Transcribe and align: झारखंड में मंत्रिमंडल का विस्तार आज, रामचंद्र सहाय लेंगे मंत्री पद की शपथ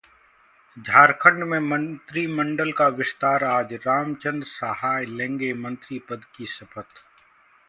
झारखंड 0.77 1.43
में 1.43 1.59
मंत्रिमंडल 1.59 2.71
का 2.71 2.87
विस्तार 2.93 3.43
आज, 3.43 3.73
रामचंद्र 3.85 4.47
सहाय 4.47 5.05
लेंगे 5.07 5.53
मंत्री 5.53 5.99
पद 6.09 6.25
की 6.35 6.45
शपथ 6.47 7.05